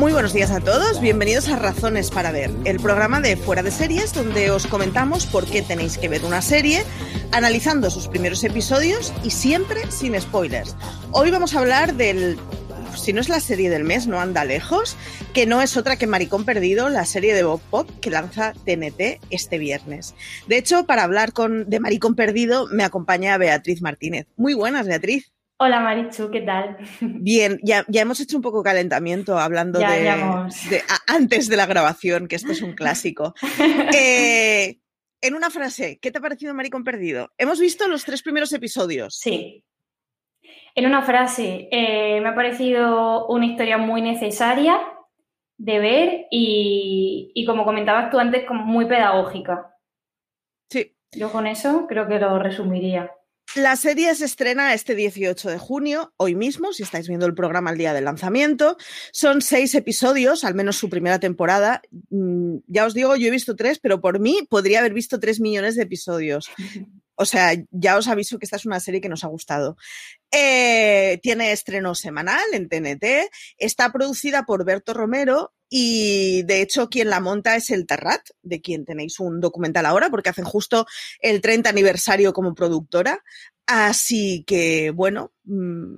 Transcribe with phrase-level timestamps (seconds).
[0.00, 3.70] Muy buenos días a todos, bienvenidos a Razones para Ver, el programa de Fuera de
[3.70, 6.84] Series donde os comentamos por qué tenéis que ver una serie,
[7.32, 10.74] analizando sus primeros episodios y siempre sin spoilers.
[11.12, 12.38] Hoy vamos a hablar del
[12.96, 14.96] si no es la serie del mes, no anda lejos,
[15.34, 19.20] que no es otra que Maricón Perdido, la serie de Bob Pop que lanza TNT
[19.28, 20.14] este viernes.
[20.46, 24.26] De hecho, para hablar con, de Maricón Perdido me acompaña Beatriz Martínez.
[24.38, 25.30] Muy buenas, Beatriz.
[25.62, 26.78] Hola Marichu, ¿qué tal?
[27.02, 30.10] Bien, ya, ya hemos hecho un poco calentamiento hablando de,
[31.06, 33.34] antes de la grabación, que esto es un clásico.
[33.94, 34.78] Eh,
[35.20, 37.28] en una frase, ¿qué te ha parecido Maricón Perdido?
[37.36, 39.18] Hemos visto los tres primeros episodios.
[39.18, 39.62] Sí.
[40.74, 44.80] En una frase, eh, me ha parecido una historia muy necesaria
[45.58, 49.74] de ver y, y como comentabas tú antes, como muy pedagógica.
[50.70, 50.96] Sí.
[51.12, 53.12] Yo con eso creo que lo resumiría.
[53.56, 57.70] La serie se estrena este 18 de junio, hoy mismo, si estáis viendo el programa
[57.70, 58.76] al día del lanzamiento.
[59.12, 61.82] Son seis episodios, al menos su primera temporada.
[62.10, 65.40] Mm, ya os digo, yo he visto tres, pero por mí podría haber visto tres
[65.40, 66.48] millones de episodios.
[67.16, 69.76] O sea, ya os aviso que esta es una serie que nos ha gustado.
[70.30, 77.08] Eh, tiene estreno semanal en TNT, está producida por Berto Romero y de hecho quien
[77.08, 80.86] la monta es el Terrat, de quien tenéis un documental ahora, porque hacen justo
[81.20, 83.22] el 30 aniversario como productora.
[83.66, 85.94] Así que, bueno, mm,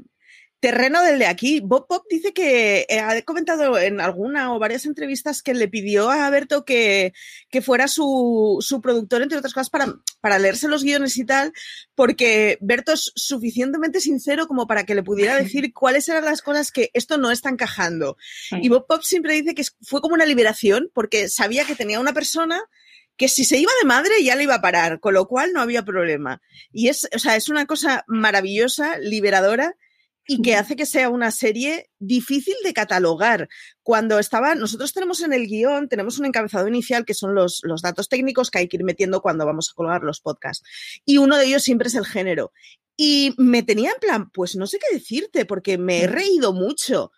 [0.63, 1.59] Terreno del de aquí.
[1.59, 6.09] Bob Pop dice que eh, ha comentado en alguna o varias entrevistas que le pidió
[6.09, 7.15] a Berto que,
[7.51, 11.53] que fuera su, su, productor, entre otras cosas, para, para leerse los guiones y tal,
[11.97, 16.71] porque Berto es suficientemente sincero como para que le pudiera decir cuáles eran las cosas
[16.71, 18.17] que esto no está encajando.
[18.53, 22.13] Y Bob Pop siempre dice que fue como una liberación, porque sabía que tenía una
[22.13, 22.63] persona
[23.17, 25.61] que si se iba de madre ya le iba a parar, con lo cual no
[25.61, 26.41] había problema.
[26.71, 29.75] Y es, o sea, es una cosa maravillosa, liberadora
[30.27, 33.49] y que hace que sea una serie difícil de catalogar.
[33.83, 37.83] Cuando estaba, nosotros tenemos en el guion, tenemos un encabezado inicial que son los, los
[37.83, 40.65] datos técnicos que hay que ir metiendo cuando vamos a colgar los podcasts.
[41.05, 42.53] Y uno de ellos siempre es el género.
[42.97, 47.11] Y me tenía en plan, pues no sé qué decirte, porque me he reído mucho.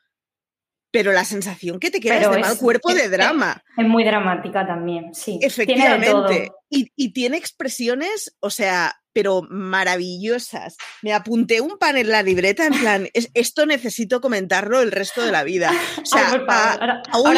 [0.91, 3.63] Pero la sensación que te queda es de mal cuerpo de drama.
[3.77, 5.41] Es, muy dramática también, sí.
[5.43, 6.53] Efectivamente.
[6.71, 10.77] Y, y tiene expresiones, o sea, pero maravillosas.
[11.01, 15.33] Me apunté un pan en la libreta en plan, esto necesito comentarlo el resto de
[15.33, 15.73] la vida.
[16.05, 17.35] O sea, a, un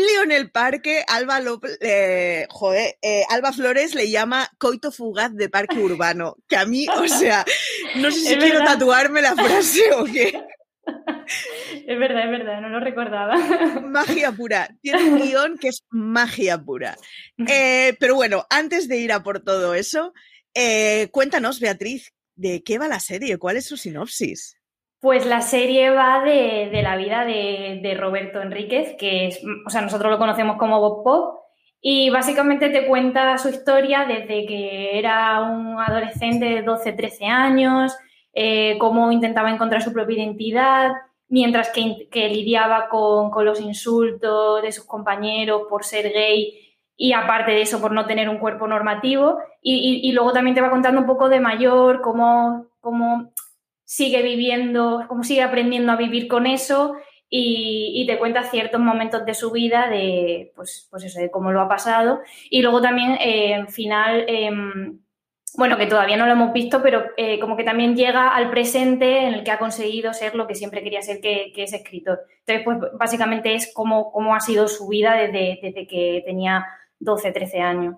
[0.00, 5.32] lío en el parque, Alba López, eh, joder, eh, Alba Flores le llama coito fugaz
[5.34, 7.44] de parque urbano, que a mí, o sea,
[7.96, 10.42] no sé si quiero tatuarme la frase o qué.
[11.86, 13.36] Es verdad, es verdad, no lo recordaba.
[13.82, 14.68] Magia pura.
[14.80, 16.96] Tiene un guion que es magia pura.
[17.46, 20.12] Eh, pero bueno, antes de ir a por todo eso,
[20.54, 23.38] eh, cuéntanos, Beatriz, ¿de qué va la serie?
[23.38, 24.58] ¿Cuál es su sinopsis?
[25.00, 30.10] Pues la serie va de, la vida de, Roberto Enríquez, que es, o sea, nosotros
[30.10, 31.44] lo conocemos como Bob Pop,
[31.80, 37.94] y básicamente te cuenta su historia desde que era un adolescente de 12, 13 años,
[38.34, 40.92] eh, cómo intentaba encontrar su propia identidad,
[41.28, 46.60] mientras que, lidiaba con, los insultos de sus compañeros por ser gay
[46.96, 49.38] y aparte de eso por no tener un cuerpo normativo.
[49.62, 53.32] Y, luego también te va contando un poco de mayor, cómo, cómo
[53.84, 56.96] sigue viviendo, cómo sigue aprendiendo a vivir con eso
[57.36, 61.60] y, te cuenta ciertos momentos de su vida, de, pues, pues eso, de cómo lo
[61.62, 62.20] ha pasado.
[62.48, 65.00] Y luego también, eh, al final, em,
[65.56, 69.26] bueno, que todavía no lo hemos visto, pero eh, como que también llega al presente
[69.26, 72.20] en el que ha conseguido ser lo que siempre quería ser, que, es escritor.
[72.46, 76.66] Entonces, pues básicamente es cómo, cómo ha sido su vida desde, desde que tenía
[76.98, 77.96] 12, 13 años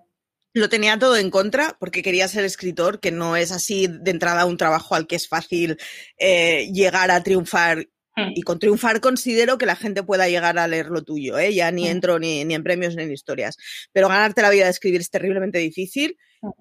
[0.57, 4.47] lo tenía todo en contra porque quería ser escritor, que no es así de entrada
[4.47, 5.77] un trabajo al que es fácil
[6.19, 7.89] eh, llegar a triunfar.
[8.17, 8.33] Hmm.
[8.35, 11.53] Y con triunfar considero que la gente pueda llegar a leer lo tuyo, ¿eh?
[11.55, 11.91] ya ni hmm.
[11.91, 13.57] entro ni, ni, en premios ni en historias.
[13.93, 16.17] Pero ganarte la vida de escribir es terriblemente difícil.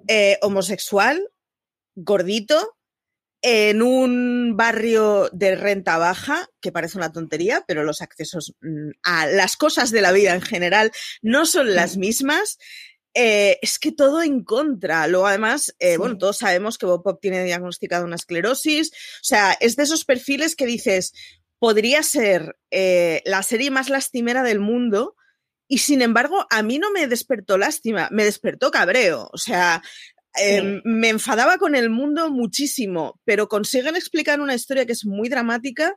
[0.07, 1.29] Eh, homosexual,
[1.95, 2.75] gordito,
[3.41, 9.27] en un barrio de renta baja, que parece una tontería, pero los accesos mm, a
[9.27, 10.91] las cosas de la vida en general
[11.21, 12.57] no son las mismas.
[13.13, 15.07] Eh, es que todo en contra.
[15.07, 18.91] Luego, además, eh, bueno, todos sabemos que Bob Pop tiene diagnosticado una esclerosis.
[18.91, 21.13] O sea, es de esos perfiles que dices,
[21.65, 25.15] podría ser la serie más lastimera del mundo,
[25.67, 29.31] y sin embargo, a mí no me despertó lástima, me despertó cabreo.
[29.33, 29.81] O sea,
[30.39, 35.27] em, me enfadaba con el mundo muchísimo, pero consiguen explicar una historia que es muy
[35.27, 35.95] dramática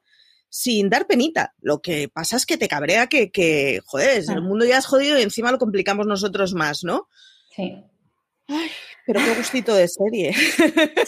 [0.48, 1.52] sin dar penita.
[1.60, 5.18] Lo que pasa es que te cabrea que, que joder, el mundo ya es jodido
[5.18, 7.06] y encima lo complicamos nosotros más, ¿no?
[7.54, 7.76] Sí.
[8.46, 8.70] Ay,
[9.06, 10.32] pero qué gustito de serie.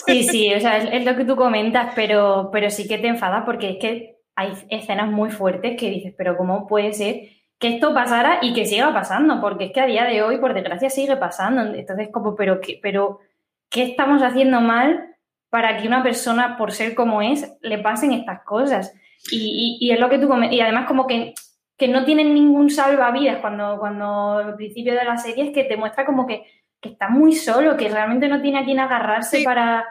[0.07, 3.47] Sí, sí, o sea, es, lo que tú comentas, pero, pero sí que te enfada
[3.47, 7.29] porque es que hay escenas muy fuertes que dices, pero ¿cómo puede ser
[7.59, 9.41] que esto pasara y que siga pasando?
[9.41, 11.75] Porque es que a día de hoy, por desgracia, sigue pasando.
[11.75, 13.21] Entonces, como, pero ¿qué, pero,
[13.69, 15.17] ¿qué estamos haciendo mal
[15.51, 18.95] para que una persona, por ser como es, le pasen estas cosas?
[19.31, 21.35] Y, y, es lo que tú y además como que,
[21.77, 25.77] que no tienen ningún salvavidas cuando, cuando al principio de la serie es que te
[25.77, 26.45] muestra como que,
[26.81, 29.85] que está muy solo, que realmente no tiene a quien agarrarse para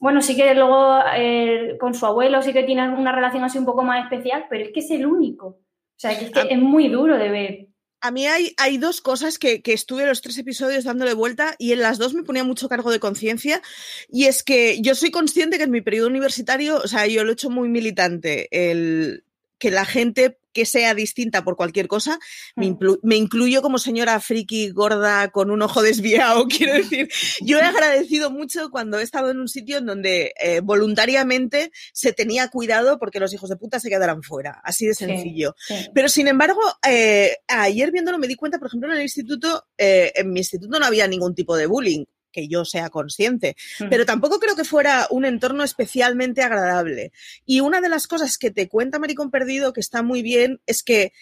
[0.00, 3.66] bueno, sí que luego eh, con su abuelo sí que tiene una relación así un
[3.66, 5.46] poco más especial, pero es que es el único.
[5.46, 7.66] O sea, que es, que es muy duro de ver.
[8.00, 11.72] A mí hay, hay dos cosas que, que, estuve los tres episodios dándole vuelta y
[11.72, 13.60] en las dos me ponía mucho cargo de conciencia.
[14.08, 17.30] Y es que yo soy consciente que en mi periodo universitario, o sea, yo lo
[17.30, 19.24] he hecho muy militante, el
[19.58, 22.18] que la gente que sea distinta por cualquier cosa,
[22.56, 23.12] me, mm.
[23.12, 27.08] incluyo como señora friki gorda con un ojo desviado, quiero decir,
[27.40, 32.12] yo he agradecido mucho cuando he estado en un sitio en donde eh, voluntariamente se
[32.12, 35.54] tenía cuidado porque los hijos de puta se quedaran fuera, así de sencillo.
[35.94, 40.12] Pero sin embargo, eh, ayer viéndolo me di cuenta, por ejemplo, en el instituto, eh,
[40.14, 43.56] en mi instituto no había ningún tipo de bullying que yo sea consciente,
[43.90, 47.12] pero tampoco creo que fuera un entorno especialmente agradable.
[47.46, 50.82] Y una de las cosas que te cuenta Maricón Perdido, que está muy bien, es
[50.82, 51.12] que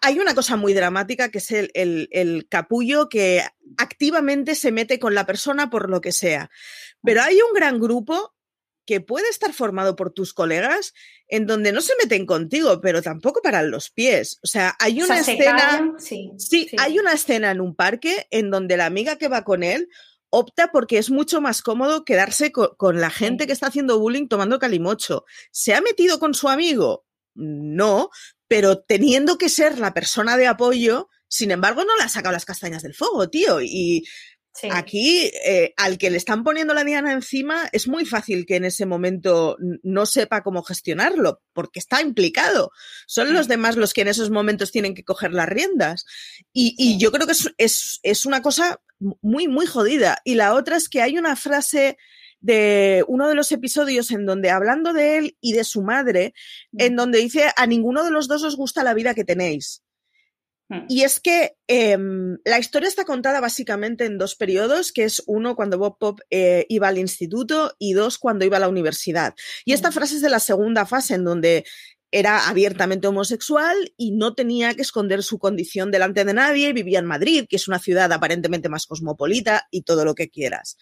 [0.00, 1.70] hay una cosa muy dramática que es el,
[2.10, 3.42] el, capullo que
[3.76, 6.50] activamente se mete con la persona por lo que sea.
[7.02, 8.33] Pero hay un gran grupo
[8.86, 10.92] que puede estar formado por tus colegas
[11.28, 14.38] en donde no se meten contigo, pero tampoco paran los pies.
[14.42, 15.94] O sea, hay una escena.
[15.98, 19.62] sí, sí, hay una escena en un parque en donde la amiga que va con
[19.62, 19.88] él
[20.34, 24.58] opta porque es mucho más cómodo quedarse con, la gente que está haciendo bullying tomando
[24.58, 25.24] calimocho.
[25.52, 27.06] ¿Se ha metido con su amigo?
[27.34, 28.10] No,
[28.48, 32.44] pero teniendo que ser la persona de apoyo, sin embargo, no le ha sacado las
[32.44, 33.60] castañas del fuego, tío.
[33.60, 34.04] Y
[34.70, 38.64] Aquí, eh, al que le están poniendo la diana encima, es muy fácil que en
[38.64, 42.70] ese momento no sepa cómo gestionarlo, porque está implicado.
[43.06, 46.04] Son los demás los que en esos momentos tienen que coger las riendas.
[46.52, 48.80] Y, yo creo que es, es, una cosa
[49.20, 50.18] muy, muy jodida.
[50.24, 51.96] Y la otra es que hay una frase
[52.40, 56.34] de uno de los episodios en donde, hablando de él y de su madre,
[56.76, 59.83] en donde dice, a ninguno de los dos os gusta la vida que tenéis.
[60.88, 65.56] Y es que em, la historia está contada básicamente en dos periodos, que es uno
[65.56, 69.34] cuando Bob Pop eh, iba al instituto y dos cuando iba a la universidad.
[69.64, 71.64] Y esta frase es de la segunda fase, en donde
[72.10, 77.06] era abiertamente homosexual y no tenía que esconder su condición delante de nadie, vivía en
[77.06, 80.76] Madrid, que es una ciudad aparentemente más cosmopolita y todo lo que quieras.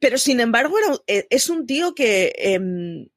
[0.00, 0.76] Pero sin embargo,
[1.06, 3.08] eh, es un tío que em,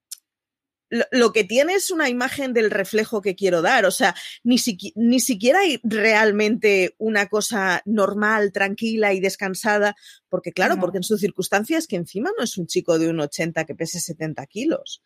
[1.11, 3.85] lo, que tiene es una imagen del reflejo que quiero dar.
[3.85, 4.57] O sea, ni,
[4.95, 9.95] ni siquiera hay realmente una cosa normal, tranquila y descansada,
[10.29, 13.65] porque claro, porque en sus circunstancias que encima no es un chico de un 80
[13.65, 15.01] que pese 70 kilos.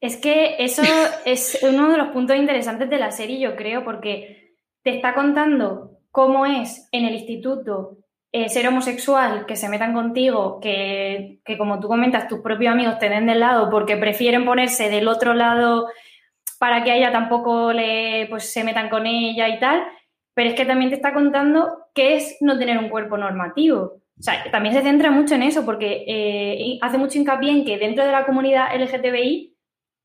[0.00, 0.82] Es que eso
[1.24, 5.98] es uno de los puntos interesantes de la serie, yo creo, porque te está contando
[6.10, 7.98] cómo es en el instituto
[8.32, 13.08] eh, ser homosexual, que se metan contigo, que, como tú comentas, tus propios amigos te
[13.08, 15.88] den del lado porque prefieren ponerse del otro lado
[16.58, 19.82] para que a ella tampoco le, pues, se metan con ella y tal,
[20.34, 24.00] pero es que también te está contando qué es no tener un cuerpo normativo.
[24.18, 27.78] O sea, también se centra mucho en eso porque eh, hace mucho hincapié en que
[27.78, 29.56] dentro de la comunidad LGTBI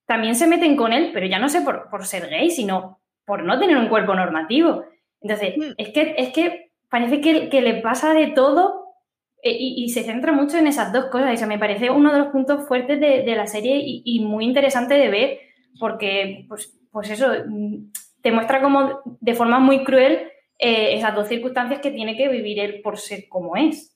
[0.08, 3.44] también se meten con él, pero ya no sé por, por ser gay, sino por
[3.44, 4.86] no tener un cuerpo normativo.
[5.22, 5.74] Entonces, mm.
[5.78, 8.96] es que, es que parece que, le pasa de todo
[9.44, 11.34] eh, y, se centra mucho en esas dos cosas.
[11.34, 15.10] Eso me parece uno de los puntos fuertes de, la serie y, muy interesante de
[15.10, 15.40] ver,
[15.80, 21.28] porque, pues, pues eso, mm, te muestra como de forma muy cruel eh, esas dos
[21.28, 23.95] circunstancias que tiene que vivir él por ser como es.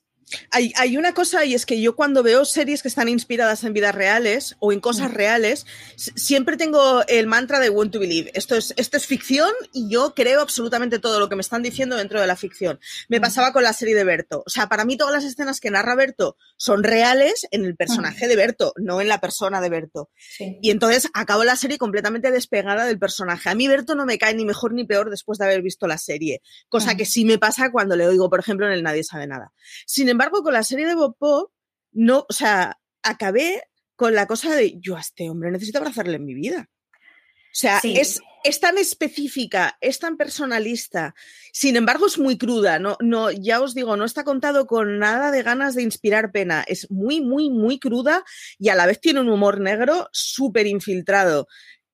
[0.50, 3.94] Hay, una cosa y es que yo cuando veo series que están inspiradas en vidas
[3.94, 5.14] reales o en cosas mm.
[5.14, 8.30] reales, siempre tengo el mantra de want to believe.
[8.34, 11.96] Esto es, esto es ficción y yo creo absolutamente todo lo que me están diciendo
[11.96, 12.80] dentro de la ficción.
[13.08, 13.22] Me mm.
[13.22, 14.42] pasaba con la serie de Berto.
[14.46, 18.26] O sea, para mí todas las escenas que narra Berto son reales en el personaje
[18.26, 18.28] mm.
[18.28, 20.10] de Berto, no en la persona de Berto.
[20.38, 23.48] Y entonces acabo la serie completamente despegada del personaje.
[23.48, 25.98] A mí Berto no me cae ni mejor ni peor después de haber visto la
[25.98, 29.26] serie, cosa que sí me pasa cuando le oigo, por ejemplo, en el Nadie sabe
[29.26, 29.52] nada.
[29.86, 31.52] Sin embargo, con la serie de Bob Pop,
[31.92, 33.62] no, o sea, acabé
[33.96, 36.68] con la cosa de yo a este hombre necesito abrazarle en mi vida.
[37.52, 41.16] O sea, es, es, tan específica, es tan personalista,
[41.52, 45.32] sin embargo es muy cruda, no, no, ya os digo, no está contado con nada
[45.32, 48.22] de ganas de inspirar pena, es muy, muy, muy cruda
[48.56, 51.48] y a la vez tiene un humor negro súper infiltrado,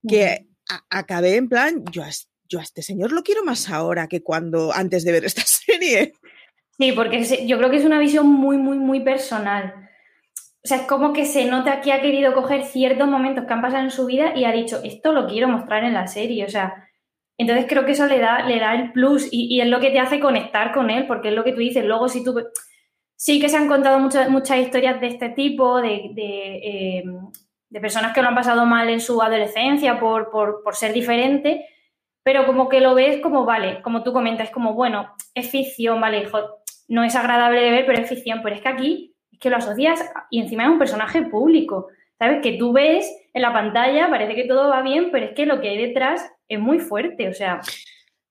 [0.06, 0.47] que
[0.90, 2.02] acabé en plan, yo
[2.49, 6.12] yo a este señor lo quiero más ahora que cuando antes de ver esta serie.
[6.78, 9.88] Sí, porque yo creo que es una visión muy, muy, muy personal.
[10.62, 13.62] O sea, es como que se nota que ha querido coger ciertos momentos que han
[13.62, 16.45] pasado en su vida y ha dicho, esto lo quiero mostrar en la serie.
[16.45, 16.88] O sea,
[17.38, 20.00] entonces creo que eso le da, le da el plus y, es lo que te
[20.00, 21.85] hace conectar con él, porque es lo que tú dices.
[21.85, 22.35] Luego, si tú.
[23.14, 27.04] Sí que se han contado muchas, muchas historias de este tipo, de, eh,
[27.71, 31.64] de, personas que lo han pasado mal en su adolescencia por, por, por ser diferente,
[32.23, 36.23] pero como que lo ves como, vale, como tú comentas, como, bueno, es ficción, vale,
[36.23, 36.38] hijo,
[36.88, 38.40] no es agradable de ver, pero es ficción.
[38.43, 40.00] Pero es que aquí es que lo asocias
[40.31, 41.88] y encima es un personaje público,
[42.19, 42.40] ¿sabes?
[42.43, 45.61] Que tú ves en la pantalla, parece que todo va bien, pero es que lo
[45.61, 47.61] que hay detrás es muy fuerte, o sea...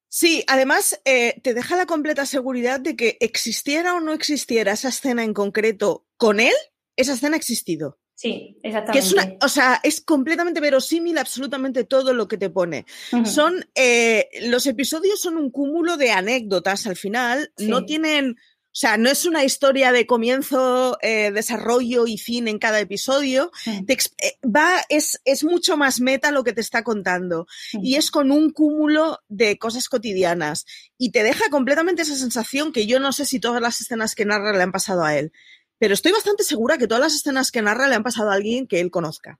[0.07, 4.87] Sí, además eh, te deja la completa seguridad de que existiera o no existiera esa
[4.87, 6.53] escena en concreto con él,
[6.95, 7.99] esa escena ha existido.
[8.15, 9.09] Sí, exactamente.
[9.09, 12.85] Que es o sea, es completamente verosímil absolutamente todo lo que te pone.
[13.25, 18.37] Son, eh, los episodios son un cúmulo de anécdotas al final, no tienen
[18.75, 23.49] o sea, no es una historia de comienzo, eh, desarrollo y fin en cada episodio.
[23.65, 23.95] Eh,
[24.43, 27.47] va, es, es, mucho más meta lo que te está contando.
[27.71, 30.65] Y es con un cúmulo de cosas cotidianas.
[30.97, 34.25] Y te deja completamente esa sensación que yo no sé si todas las escenas que
[34.25, 35.31] narra le han pasado a él.
[35.77, 38.67] Pero estoy bastante segura que todas las escenas que narra le han pasado a alguien
[38.67, 39.39] que él conozca.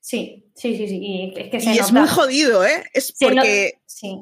[0.00, 0.98] Sí, sí, sí, sí.
[1.00, 2.84] Y es, que es muy jodido, ¿eh?
[2.92, 3.74] Es porque.
[3.86, 4.16] sí.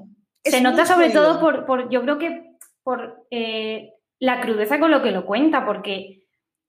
[0.44, 5.02] Se nota sobre todo por, por, yo creo que por eh, la crudeza con lo
[5.02, 6.26] que lo cuenta, porque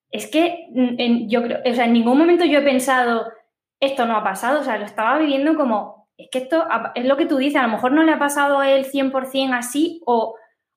[0.10, 3.32] es que en, yo creo, o sea, en ningún momento yo he pensado,
[3.80, 6.66] esto no ha pasado, o sea, lo estaba viviendo como, es que esto
[6.96, 9.54] es lo que tú dices, a lo mejor no le ha pasado a él 100%
[9.54, 10.36] así, o,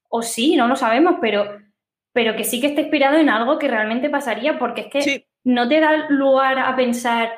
[0.08, 1.58] o sí, no lo sabemos, pero,
[2.12, 5.68] pero que sí que está inspirado en algo que realmente pasaría, porque es que no
[5.68, 7.30] te da lugar a pensar,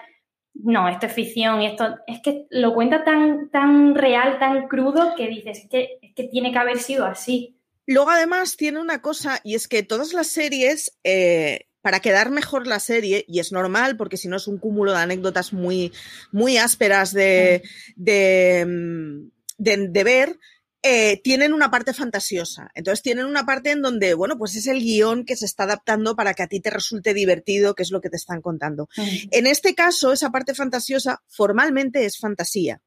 [0.55, 5.14] no, esto es ficción y esto, es que lo cuenta tan, tan real, tan crudo,
[5.17, 7.59] que dices, que, es que tiene que haber sido así.
[7.87, 12.67] Luego, además, tiene una cosa, y es que todas las series, eh, para quedar mejor
[12.67, 15.93] la serie, y es normal, porque si no es un cúmulo de anécdotas muy,
[16.31, 17.62] muy ásperas de,
[17.97, 20.38] de, mm, de, ver,
[20.83, 22.71] eh, tienen una parte fantasiosa.
[22.75, 26.17] Entonces tienen una parte en donde, bueno, pues es el guion que se está adaptando
[26.17, 28.89] para que a ti te resulte divertido, que es lo que te están contando.
[28.97, 32.81] En este caso, esa parte fantasiosa formalmente es fantasía.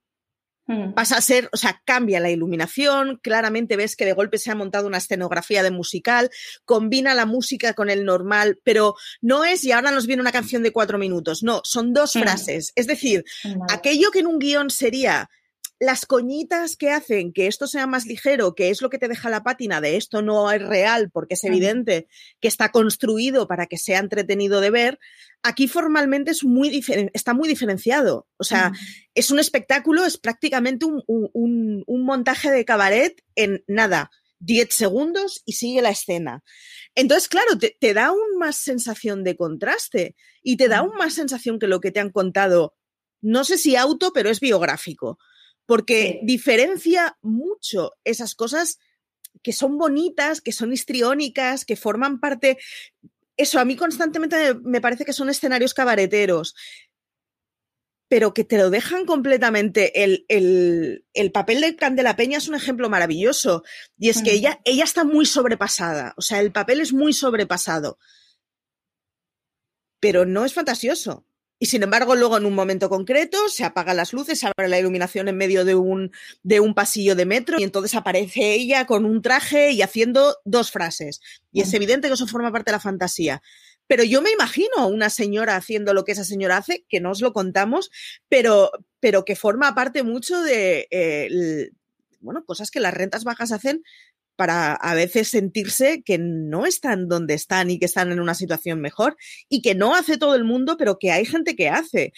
[0.96, 4.56] Pasa a ser, o sea, cambia la iluminación, claramente ves que de golpe se ha
[4.56, 6.32] montado una escenografía de musical,
[6.66, 10.64] combina la música con el normal, pero no es y ahora nos viene una canción
[10.64, 12.74] de cuatro minutos, no, son dos frases.
[12.76, 13.24] Es decir,
[13.70, 15.30] aquello que en un guion sería
[15.86, 19.30] las coñitas que hacen que esto sea más ligero, que es lo que te deja
[19.30, 22.08] la pátina de esto no es real porque es evidente
[22.42, 25.00] que está construido para que sea entretenido de ver,
[25.44, 28.28] aquí formalmente es muy está muy diferenciado.
[28.38, 28.72] O sea,
[29.14, 35.82] es un espectáculo, es prácticamente un, montaje de cabaret en nada, 10 segundos y sigue
[35.82, 36.44] la escena.
[36.96, 41.14] Entonces, claro, te, te da aún más sensación de contraste y te da aún más
[41.14, 42.76] sensación que lo que te han contado,
[43.22, 45.20] no sé si auto, pero es biográfico
[45.66, 48.80] porque diferencia mucho esas cosas
[49.44, 52.58] que son bonitas, que son histriónicas, que forman parte...
[53.38, 56.56] Eso, a mí constantemente me parece que son escenarios cabareteros,
[58.08, 60.04] pero que te lo dejan completamente.
[60.04, 63.64] El, el, papel de Candela Peña es un ejemplo maravilloso,
[63.98, 67.98] y es que ella, ella está muy sobrepasada, o sea, el papel es muy sobrepasado,
[70.00, 71.26] pero no es fantasioso.
[71.58, 74.78] Y sin embargo, luego en un momento concreto se apagan las luces, se abre la
[74.78, 76.12] iluminación en medio de un,
[76.44, 80.72] de un pasillo de metro y entonces aparece ella con un traje y haciendo dos
[80.72, 81.22] frases.
[81.54, 83.42] Y es evidente que eso forma parte de la fantasía.
[83.88, 87.12] Pero yo me imagino a una señora haciendo lo que esa señora hace, que no
[87.12, 87.92] os lo contamos,
[88.28, 91.70] pero, pero que forma parte mucho de, eh,
[92.20, 93.84] bueno, cosas que las rentas bajas hacen
[94.36, 98.82] para a veces sentirse que no están donde están y que están en una situación
[98.82, 99.16] mejor
[99.50, 102.14] y que no hace todo el mundo, pero que hay gente que hace.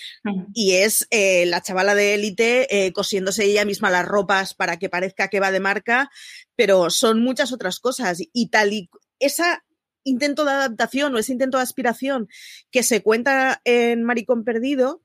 [0.54, 4.90] Y es eh, la chavala de élite eh, cosiéndose ella misma las ropas para que
[4.90, 6.10] parezca que va de marca,
[6.56, 8.20] pero son muchas otras cosas.
[8.34, 9.64] Y tal y esa
[10.04, 12.28] intento de adaptación o ese intento de aspiración
[12.72, 15.04] que se cuenta en Maricón Perdido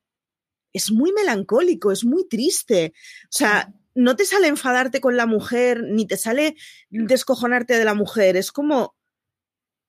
[0.73, 2.93] es muy melancólico, es muy triste.
[3.25, 6.57] O sea, no te sale enfadarte con la mujer, ni te sale
[6.91, 8.37] descojonarte de la mujer.
[8.37, 8.95] Es como,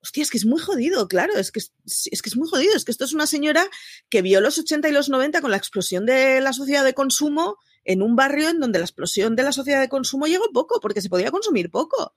[0.02, 2.76] hostia, es que es muy jodido, claro, es que es, que es muy jodido.
[2.76, 3.66] Es que esto es una señora
[4.10, 7.58] que vio los 80 y los 90 con la explosión de la sociedad de consumo
[7.86, 11.02] en un barrio en donde la explosión de la sociedad de consumo llegó poco, porque
[11.02, 12.14] se podía consumir poco.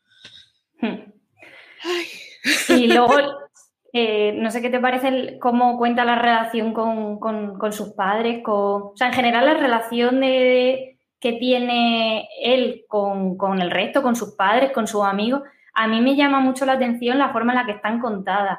[0.81, 1.13] Hmm.
[2.69, 3.15] Y luego,
[3.93, 8.55] eh, no sé qué te parece cómo cuenta la relación con, con, sus padres, con,
[8.55, 14.35] o sea, en general la relación de que tiene él con, el resto, con sus
[14.35, 15.43] padres, con sus amigos,
[15.75, 18.59] a mí me llama mucho la atención la forma en la que están contadas.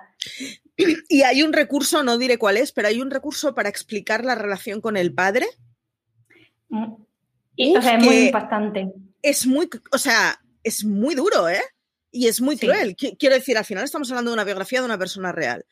[1.09, 4.35] Y hay un recurso, no diré cuál es, pero hay un recurso para explicar la
[4.35, 5.47] relación con el padre.
[6.69, 8.93] Mm, o sea, es muy impactante.
[9.23, 11.63] Es muy, o sea, es muy duro, ¿eh?
[12.11, 12.95] Y es muy cruel.
[12.95, 15.65] Quiero decir, al final estamos hablando de una biografía de una persona real.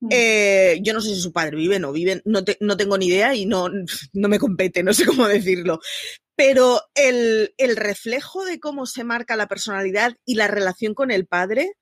[0.00, 0.08] Mm.
[0.10, 3.34] Eh, yo no sé si su padre vive, no vive, no, no tengo ni idea
[3.34, 5.80] y no, no, me compete, no sé cómo decirlo.
[6.42, 11.26] Pero el, el, reflejo de cómo se marca la personalidad y la relación con el
[11.26, 11.74] padre,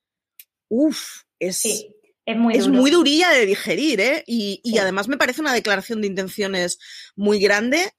[0.68, 4.24] uff, es, es, muy, es muy durilla de digerir, ¿eh?
[4.26, 6.80] Y, y además me parece una declaración de intenciones
[7.14, 7.92] muy grande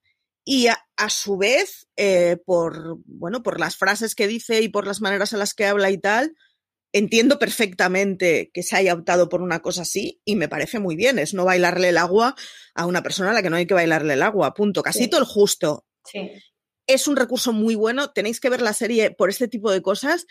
[0.43, 4.99] y a, su vez, eh, por, bueno, por las frases que dice y por las
[4.99, 6.35] maneras en las que habla y tal,
[6.91, 11.19] entiendo perfectamente que se haya optado por una cosa así y me parece muy bien.
[11.19, 12.35] Es no bailarle el agua
[12.75, 14.53] a una persona a la que no hay que bailarle el agua.
[14.53, 14.83] Punto.
[14.83, 15.85] Casi todo el justo.
[16.89, 18.11] Es un recurso muy bueno.
[18.11, 20.25] Tenéis que ver la serie por este tipo de cosas.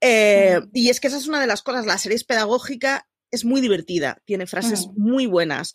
[0.00, 1.86] Eh, y es que esa es una de las cosas.
[1.86, 5.72] La serie es pedagógica, es muy divertida, tiene frases muy buenas.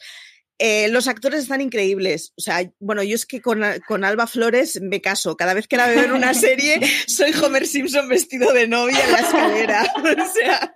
[0.58, 2.34] Eh, los actores están increíbles.
[2.38, 5.36] O sea, bueno, yo es que con, Alba Flores me caso.
[5.36, 9.12] Cada vez que la veo en una serie, soy Homer Simpson vestido de novia en
[9.12, 9.94] la escalera.
[10.06, 10.76] O sea,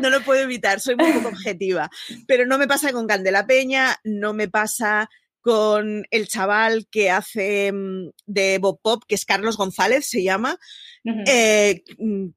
[0.00, 1.90] no lo puedo evitar, soy muy poco objetiva.
[2.28, 5.10] Pero no me pasa con Candela Peña, no me pasa
[5.42, 10.56] con el chaval que hace mm, de Bob Pop, que es Carlos González, se llama.
[11.04, 12.28] Eh, mm,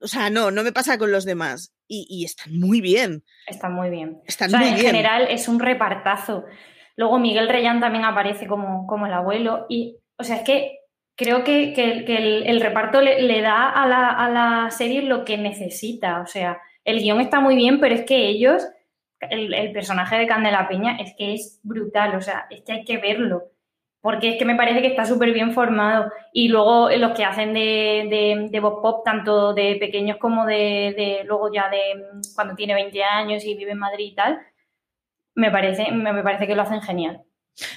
[0.00, 3.22] o sea, no, no me pasa con los demás y, están muy bien.
[3.46, 4.20] Están muy bien.
[4.26, 4.86] Están muy en bien.
[4.86, 6.44] general es un repartazo.
[6.96, 10.78] Luego Miguel Reyán también aparece como, como el abuelo y, o sea, es que
[11.16, 11.74] creo que,
[12.46, 16.20] el, reparto le, da a la, a la, serie lo que necesita.
[16.20, 18.66] O sea, el guion está muy bien, pero es que ellos,
[19.30, 22.16] el, el personaje de Candela Peña, es que es brutal.
[22.16, 23.54] O sea, es que hay que verlo
[24.04, 26.12] porque es que me parece que está súper bien formado.
[26.30, 31.50] Y luego los que hacen de, de, de Pop, tanto de pequeños como de, luego
[31.50, 34.40] ya de cuando tiene 20 años y vive en Madrid y tal,
[35.34, 37.22] me parece, me, parece que lo hacen genial.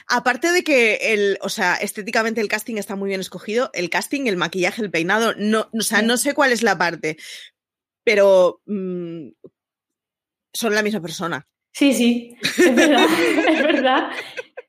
[0.10, 4.26] Aparte de que el, o sea, estéticamente el casting está muy bien escogido, el casting,
[4.26, 7.16] el maquillaje, el peinado, no, o sea, no sé cuál es la parte,
[8.04, 9.30] pero mm,
[10.58, 11.48] son la misma persona.
[11.72, 13.06] Sí, sí, es verdad,
[13.48, 14.10] es verdad,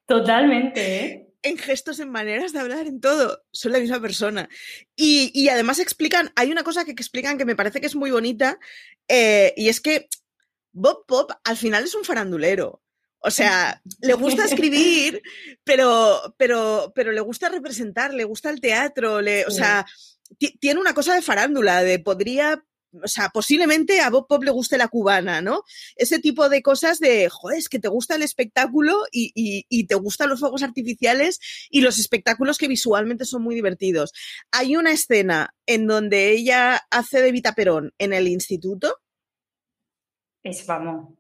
[0.07, 1.29] totalmente, ¿eh?
[1.42, 3.44] en gestos, en maneras de hablar, en todo.
[3.53, 4.48] Son la misma persona.
[4.96, 8.59] Y, además explican, hay una cosa que explican que me parece que es muy bonita,
[9.09, 10.09] eh, y es que
[10.72, 12.83] Bob Pop al final es un farandulero.
[13.20, 15.22] O sea, le gusta escribir,
[15.64, 19.87] pero, pero, pero le gusta representar, le gusta el teatro, le, o sea,
[20.61, 24.79] tiene una cosa de farándula, de podría o sea, posiblemente a Bob Pop le guste
[24.79, 25.64] la cubana, ¿no?
[25.96, 30.29] Ese tipo de cosas de, joder, es que te gusta el espectáculo y, te gustan
[30.29, 31.38] los fuegos artificiales
[31.70, 34.12] y los espectáculos que visualmente son muy divertidos.
[34.51, 38.96] Hay una escena en donde ella hace de Vita Perón en el instituto.
[40.42, 41.14] Es vamos.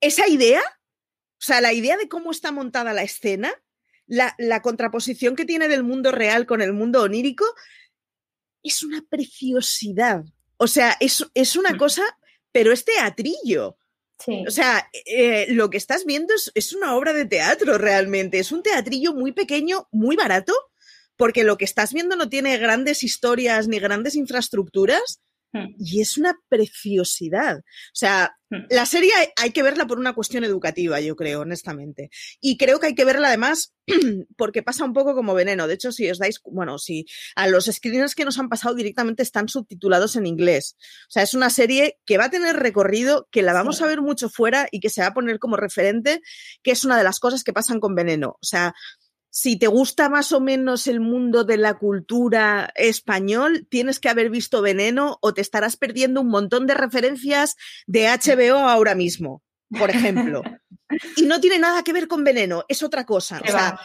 [0.00, 3.52] Esa idea, o sea, la idea de cómo está montada la escena,
[4.06, 7.44] la, la contraposición que tiene del mundo real con el mundo onírico,
[8.62, 10.24] es una preciosidad.
[10.56, 11.78] O sea, es, es una mm.
[11.78, 12.02] cosa,
[12.52, 13.76] pero es teatrillo.
[14.46, 18.38] O sea, eh, lo que estás viendo es, es, una obra de teatro realmente.
[18.38, 20.52] Es un teatrillo muy pequeño, muy barato,
[21.16, 25.22] porque lo que estás viendo no tiene grandes historias ni grandes infraestructuras.
[25.52, 27.58] Y es una preciosidad.
[27.58, 28.66] O sea, hmm.
[28.70, 32.10] la serie hay que verla por una cuestión educativa, yo creo, honestamente.
[32.40, 33.74] Y creo que hay que verla además
[34.36, 35.66] porque pasa un poco como veneno.
[35.66, 39.22] De hecho, si os dais, bueno, si a los screeners que nos han pasado directamente
[39.22, 40.76] están subtitulados en inglés.
[41.08, 44.02] O sea, es una serie que va a tener recorrido, que la vamos a ver
[44.02, 46.20] mucho fuera y que se va a poner como referente,
[46.62, 48.36] que es una de las cosas que pasan con veneno.
[48.40, 48.74] O sea,
[49.30, 54.28] si te gusta más o menos el mundo de la cultura español, tienes que haber
[54.28, 59.90] visto Veneno o te estarás perdiendo un montón de referencias de HBO ahora mismo, por
[59.90, 60.42] ejemplo.
[61.16, 63.40] y no tiene nada que ver con Veneno, es otra cosa.
[63.42, 63.78] O sea,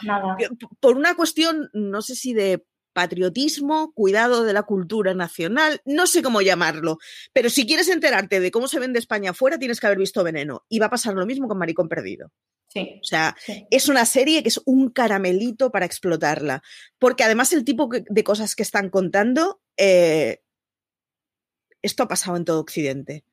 [0.80, 2.64] por una cuestión, no sé si de
[2.96, 6.96] patriotismo, cuidado de la cultura nacional, no sé cómo llamarlo,
[7.34, 10.64] pero si quieres enterarte de cómo se vende España afuera, tienes que haber visto Veneno.
[10.70, 12.32] Y va a pasar lo mismo con Maricón Perdido.
[12.68, 13.36] Sí, o sea,
[13.70, 16.62] es una serie que es un caramelito para explotarla.
[16.98, 20.40] Porque además el tipo de cosas que están contando, eh,
[21.82, 23.24] esto ha pasado en todo Occidente.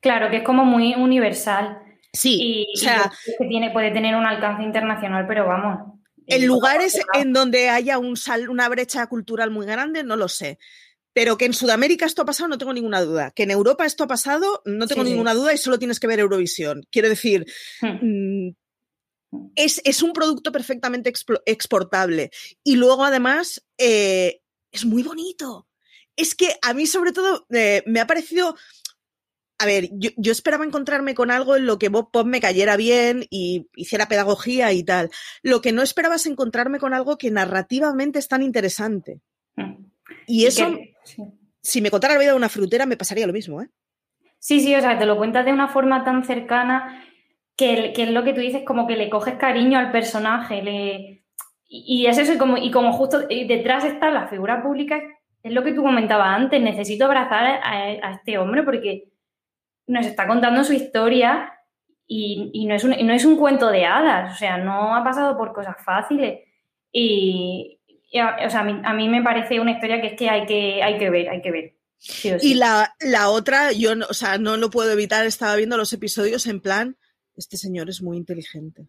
[0.00, 1.78] Claro, que es como muy universal.
[2.12, 5.97] Sí, y, o sea, que tiene, puede tener un alcance internacional, pero vamos.
[6.28, 8.14] En lugares en donde haya un
[8.48, 10.58] una brecha cultural muy grande, no lo sé.
[11.12, 13.32] Pero que en Sudamérica esto ha pasado, no tengo ninguna duda.
[13.32, 16.20] Que en Europa esto ha pasado, no tengo ninguna duda y solo tienes que ver
[16.20, 16.86] Eurovisión.
[16.92, 17.46] Quiero decir,
[17.80, 18.46] hmm.
[18.46, 18.56] mm,
[19.56, 21.12] es, un producto perfectamente
[21.46, 22.30] exportable.
[22.62, 25.66] Y luego, además, eh, es muy bonito.
[26.14, 28.56] es que a mí sobre todo eh, me ha parecido
[29.60, 33.24] a ver, yo, esperaba encontrarme con algo en lo que Bob Pop me cayera bien
[33.28, 35.10] y hiciera pedagogía y tal.
[35.42, 39.20] Lo que no esperaba es encontrarme con algo que narrativamente es tan interesante.
[39.56, 39.84] Mm.
[40.28, 40.78] Y eso,
[41.60, 43.68] si me contara la vida de una frutera, me pasaría lo mismo, ¿eh?
[44.38, 47.04] Sí, sí, o sea, te lo cuentas de una forma tan cercana
[47.56, 50.62] que, es lo que tú dices, como que le coges cariño al personaje.
[50.62, 51.24] Le...
[51.66, 55.02] Y, es eso, y como, y como justo detrás está la figura pública,
[55.42, 59.08] es lo que tú comentabas antes, necesito abrazar a este hombre porque
[59.88, 61.52] nos está contando su historia
[62.06, 65.36] y, no, es un, no es un cuento de hadas, o sea, no ha pasado
[65.36, 66.40] por cosas fáciles.
[66.90, 67.80] Y,
[68.14, 71.10] o sea, a mí, me parece una historia que es que hay que, hay que
[71.10, 71.74] ver, hay que ver.
[72.40, 75.92] Y la, la, otra, yo no, o sea, no lo puedo evitar, estaba viendo los
[75.92, 76.96] episodios en plan,
[77.36, 78.88] este señor es muy inteligente.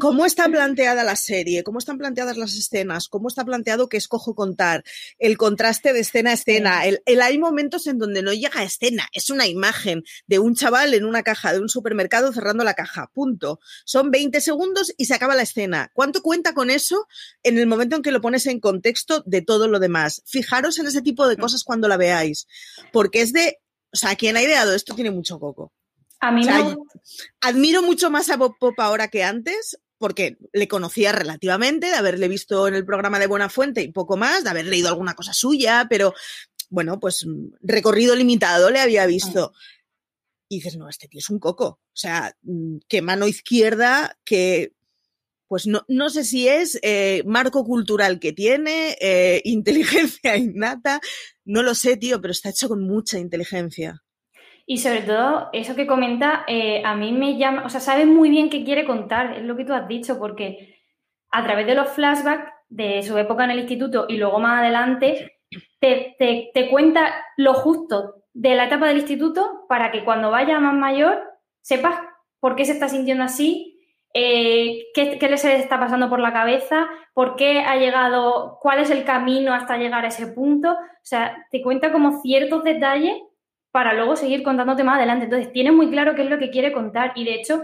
[0.00, 1.62] ¿Cómo está planteada la serie?
[1.62, 3.08] ¿Cómo están planteadas las escenas?
[3.08, 4.84] ¿Cómo está planteado que escojo contar?
[5.18, 6.84] El contraste de escena a escena.
[6.84, 9.08] El, hay momentos en donde no llega a escena.
[9.12, 13.10] Es una imagen de un chaval en una caja de un supermercado cerrando la caja.
[13.12, 13.60] Punto.
[13.84, 15.90] Son 20 segundos y se acaba la escena.
[15.94, 17.06] ¿Cuánto cuenta con eso
[17.42, 20.22] en el momento en que lo pones en contexto de todo lo demás?
[20.26, 21.40] Fijaros en ese tipo de mm.
[21.40, 22.46] cosas cuando la veáis.
[22.92, 23.58] Porque es de.
[23.92, 25.72] O sea, quien ha ideado esto tiene mucho coco.
[26.20, 26.76] A mí me...
[27.40, 32.28] Admiro mucho más a Bob Pop ahora que antes, porque le conocía relativamente, de haberle
[32.28, 35.32] visto en el programa de Buena Fuente y poco más, de haber leído alguna cosa
[35.32, 36.14] suya, pero
[36.68, 37.24] bueno, pues
[37.60, 39.52] recorrido limitado le había visto.
[40.48, 41.66] Y dices, no, este tío es un coco.
[41.66, 44.72] O sea, mm, que mano izquierda, que
[45.48, 51.00] pues no, no sé si es eh, marco cultural que tiene, eh, inteligencia innata,
[51.44, 54.02] no lo sé, tío, pero está hecho con mucha inteligencia.
[54.68, 58.30] Y sobre todo, eso que comenta, eh, a mí me llama, o sea, sabe muy
[58.30, 60.82] bien qué quiere contar, es lo que tú has dicho, porque
[61.30, 65.38] a través de los flashbacks de su época en el instituto y luego más adelante,
[65.78, 66.16] te,
[66.52, 71.22] te, cuenta lo justo de la etapa del instituto para que cuando vaya más mayor
[71.60, 72.00] sepas
[72.40, 73.80] por qué se está sintiendo así,
[74.14, 78.58] eh, qué, qué le se le está pasando por la cabeza, por qué ha llegado,
[78.60, 80.72] cuál es el camino hasta llegar a ese punto.
[80.72, 83.16] O sea, te cuenta como ciertos detalles
[83.76, 85.26] para luego seguir contándote más adelante.
[85.26, 87.62] Entonces, tiene muy claro qué es lo que quiere contar y de hecho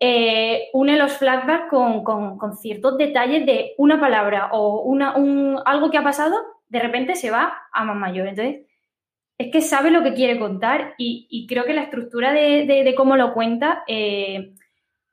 [0.00, 5.98] eh, une los flashbacks con, ciertos detalles de una palabra o una, un, algo que
[5.98, 6.34] ha pasado,
[6.66, 8.26] de repente se va a más mayor.
[8.26, 8.62] Entonces,
[9.36, 13.34] es que sabe lo que quiere contar y, creo que la estructura de, cómo lo
[13.34, 14.54] cuenta eh,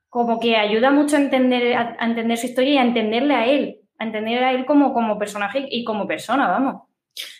[0.08, 4.04] como que ayuda mucho a entender, entender su historia y a entenderle a él, a
[4.04, 6.91] entender a él como, como personaje y como persona, vamos.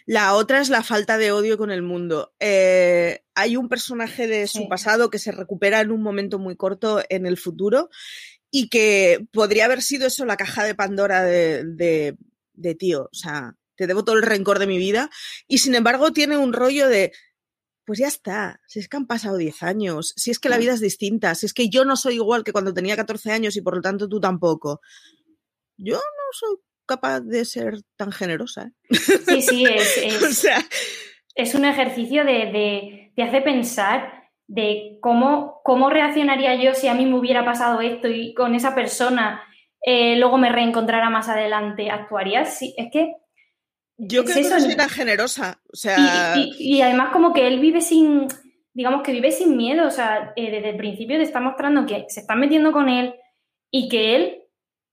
[0.07, 2.35] La otra es la falta de odio con el mundo.
[2.41, 7.03] Eh, hay un personaje de su pasado que se recupera en un momento muy corto
[7.09, 7.89] en el futuro
[8.51, 12.17] y que podría haber sido eso la caja de Pandora de,
[12.55, 13.05] de, tío.
[13.05, 15.09] O sea, te debo todo el rencor de mi vida.
[15.47, 17.13] Y sin embargo tiene un rollo de,
[17.85, 20.75] pues ya está, si es que han pasado 10 años, si es que la vida
[20.75, 23.63] es distinta, si es que yo no soy igual que cuando tenía 14 años y
[23.63, 24.81] por lo tanto tú tampoco.
[25.77, 26.57] Yo no soy
[26.93, 28.65] capaz de ser tan generosa.
[28.65, 28.73] ¿eh?
[29.27, 30.47] Sí, sí, es,
[31.35, 34.13] es, un ejercicio de, de, hacer pensar
[34.47, 38.75] de cómo, cómo reaccionaría yo si a mí me hubiera pasado esto y con esa
[38.75, 39.43] persona
[39.85, 41.91] eh, luego me reencontrara más adelante.
[41.91, 42.45] ¿Actuaría?
[42.45, 43.15] Sí, es que...
[43.97, 45.61] Yo creo que no soy tan generosa.
[45.73, 46.35] O sea...
[46.37, 48.27] Y, además como que él vive sin,
[48.75, 49.87] digamos que vive sin miedo.
[49.87, 53.15] O sea, eh, desde el principio te está mostrando que se están metiendo con él
[53.71, 54.42] y que él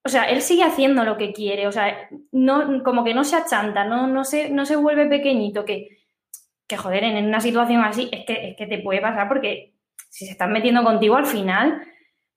[0.10, 3.36] o sea, él sigue haciendo lo que quiere, o sea, no, como que no se
[3.36, 6.00] achanta, no, no, se, no se vuelve pequeñito, que,
[6.68, 9.76] que joder, en una situación así es que, es que te puede pasar porque
[10.10, 11.84] si se están metiendo contigo al final,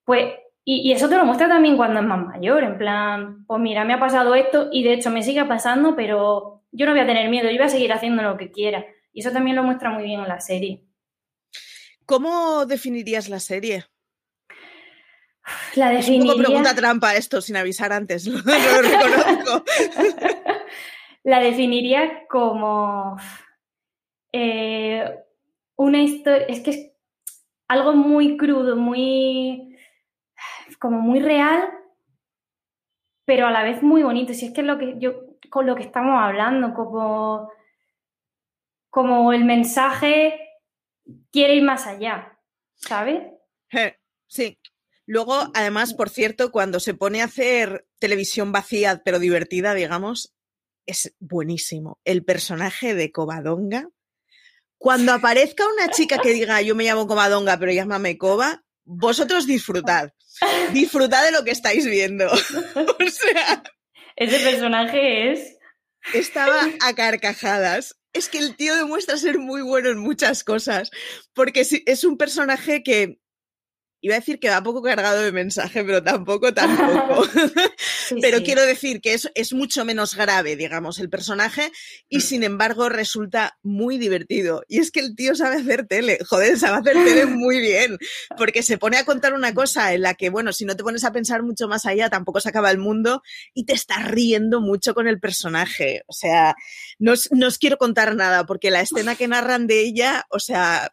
[0.04, 3.60] pues, y, y, eso te lo muestra también cuando es más mayor, en plan, pues
[3.60, 7.00] mira, me ha pasado esto y de hecho me sigue pasando, pero yo no voy
[7.00, 8.84] a tener miedo, yo voy a seguir haciendo lo que quiera.
[9.14, 10.84] Y eso también lo muestra muy bien en la serie.
[12.06, 13.86] ¿Cómo definirías la serie?
[15.74, 16.18] La definiría...
[16.18, 19.64] Es un poco pregunta trampa esto, sin avisar antes, lo, reconozco.
[21.24, 23.16] la definiría como
[24.32, 25.18] eh,
[25.76, 26.90] una historia, es que es
[27.68, 29.76] algo muy crudo, muy
[30.78, 31.68] como muy real,
[33.24, 34.34] pero a la vez muy bonito.
[34.34, 37.52] Si es que es lo que yo con lo que estamos hablando, como,
[38.90, 40.40] como el mensaje
[41.30, 42.38] quiere ir más allá,
[42.74, 43.22] ¿sabes?
[44.26, 44.58] Sí,
[45.06, 50.32] Luego, además, por cierto, cuando se pone a hacer televisión vacía pero divertida, digamos,
[50.86, 52.00] es buenísimo.
[52.04, 53.88] El personaje de Covadonga.
[54.78, 60.12] Cuando aparezca una chica que diga yo me llamo Covadonga, pero llámame Cova, vosotros disfrutad.
[60.72, 62.26] Disfrutad de lo que estáis viendo.
[62.30, 63.62] o sea.
[64.16, 65.56] Ese personaje es.
[66.14, 67.96] estaba a carcajadas.
[68.12, 70.90] Es que el tío demuestra ser muy bueno en muchas cosas,
[71.32, 73.21] porque es un personaje que
[74.04, 77.24] Iba a decir que va poco cargado de mensaje, pero tampoco tampoco.
[78.20, 81.70] pero quiero decir que es, es, mucho menos grave, digamos, el personaje
[82.08, 82.20] y mm.
[82.20, 84.64] sin embargo resulta muy divertido.
[84.66, 87.96] Y es que el tío sabe hacer tele, joder, sabe hacer tele muy bien,
[88.36, 91.04] porque se pone a contar una cosa en la que, bueno, si no te pones
[91.04, 93.22] a pensar mucho más allá, tampoco se acaba el mundo
[93.54, 96.02] y te estás riendo mucho con el personaje.
[96.08, 96.56] O sea,
[96.98, 100.92] no no os quiero contar nada, porque la escena que narran de ella, o sea,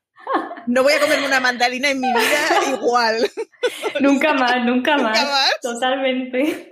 [0.68, 3.30] no voy a comerme una mandarina en mi vida igual.
[4.02, 5.20] Nunca más, nunca, más?
[5.62, 6.72] Totalmente.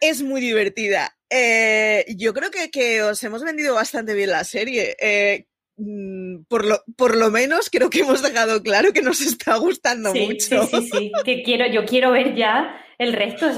[0.00, 1.12] Es muy divertida.
[1.30, 4.96] Eh, yo creo que, os hemos vendido bastante bien la serie.
[5.00, 5.46] Eh,
[5.76, 10.14] mm, por lo, por lo menos creo que hemos dejado claro que nos está gustando
[10.14, 10.64] mucho.
[10.64, 11.12] Sí, sí, sí.
[11.24, 13.50] Que quiero, yo quiero ver ya el resto.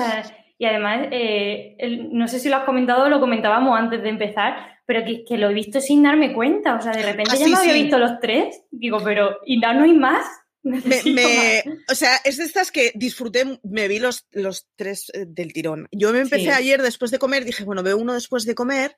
[0.58, 1.76] y además, eh,
[2.10, 5.48] no sé si lo has comentado o lo comentábamos antes de empezar, pero que, lo
[5.48, 6.74] he visto sin darme cuenta.
[6.74, 8.62] O sea, de repente ah, ya no había visto los tres.
[8.72, 10.26] Digo, pero ¿y no, no hay más?
[10.64, 15.52] Me, o sea, es de estas que disfruté, me vi los, los tres eh, del
[15.52, 15.86] tirón.
[15.92, 18.96] Yo me empecé ayer después de comer, dije, bueno, veo uno después de comer,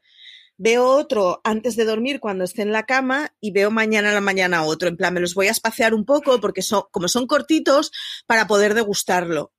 [0.57, 4.23] veo otro antes de dormir cuando esté en la cama y veo mañana a la
[4.23, 4.89] mañana otro.
[4.89, 7.93] En plan, me los voy a espaciar un poco porque son, como son cortitos,
[8.27, 9.53] para poder degustarlo.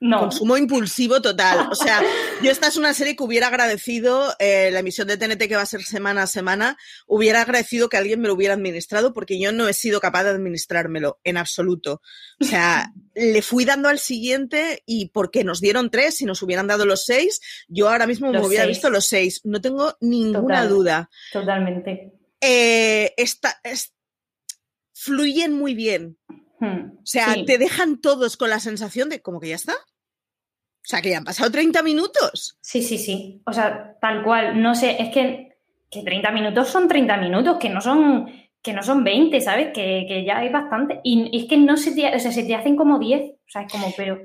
[0.00, 0.20] No.
[0.20, 1.68] Consumo impulsivo total.
[1.70, 2.00] O sea,
[2.42, 5.62] yo esta es una serie que hubiera agradecido, eh, la emisión de TNT que va
[5.62, 9.50] a ser semana a semana, hubiera agradecido que alguien me lo hubiera administrado porque yo
[9.50, 12.00] no he sido capaz de administrármelo en absoluto.
[12.40, 16.68] O sea, le fui dando al siguiente y porque nos dieron tres, si nos hubieran
[16.68, 19.40] dado los seis, yo ahora mismo me hubiera visto los seis.
[19.44, 21.10] No tengo ninguna duda.
[21.32, 22.12] Totalmente.
[22.40, 23.14] Eh,
[24.92, 26.18] fluyen muy bien.
[26.60, 29.74] Hmm, o sea, te dejan todos con la sensación de como que ya está.
[29.74, 32.56] O sea, que ya han pasado 30 minutos.
[32.60, 33.42] Sí, sí, sí.
[33.44, 34.60] O sea, tal cual.
[34.60, 35.58] No sé, es que,
[35.90, 38.30] que 30 minutos son 30 minutos, que no son,
[38.62, 39.68] que no son 20, ¿sabes?
[39.74, 41.00] Que, ya hay bastante.
[41.04, 43.22] Y es que no se te, o sea, se te hacen como 10.
[43.22, 44.18] O sea, es como, pero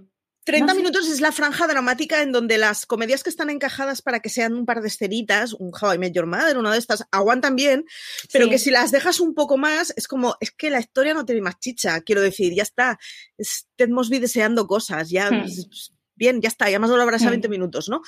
[0.43, 4.29] 30 minutos es la franja dramática en donde las comedias que están encajadas para que
[4.29, 7.56] sean un par de escenitas, un How I Met Your Mother, una de estas, aguantan
[7.56, 7.86] bien,
[8.32, 11.25] pero que si las dejas un poco más, es como, es que la historia no
[11.25, 12.99] tiene más chicha, quiero decir, ya está,
[13.38, 15.41] es Ted Mosby deseando cosas, ya, hmm.
[15.41, 18.01] pues, bien, ya está, ya más de lo habrás a 20 minutos, ¿no?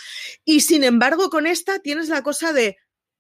[0.44, 2.78] Y sin embargo, con esta tienes la cosa de,